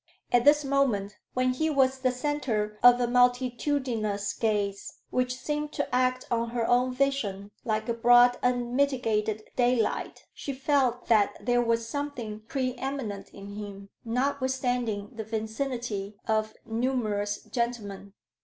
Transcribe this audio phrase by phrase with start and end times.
[0.31, 5.87] At this moment, when he was the centre of a multitudinous gaze, which seemed to
[5.93, 11.87] act on her own vision like a broad unmitigated daylight, she felt that there was
[11.87, 18.13] something pre eminent in him, notwithstanding the vicinity of numerous gentlemen.